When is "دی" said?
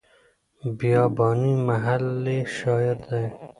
3.09-3.25